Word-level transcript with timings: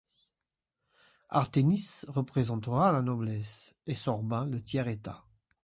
Arthénice 1.29 2.07
représentera 2.09 2.91
la 2.91 3.03
noblesse 3.03 3.75
et 3.85 3.93
Sorbin 3.93 4.47
le 4.47 4.59
Tiers 4.59 4.87
état. 4.87 5.27